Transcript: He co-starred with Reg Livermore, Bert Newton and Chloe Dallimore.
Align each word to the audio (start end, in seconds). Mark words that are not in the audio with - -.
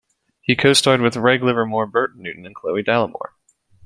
He 0.41 0.55
co-starred 0.55 1.01
with 1.01 1.15
Reg 1.15 1.43
Livermore, 1.43 1.85
Bert 1.85 2.17
Newton 2.17 2.43
and 2.47 2.55
Chloe 2.55 2.81
Dallimore. 2.81 3.33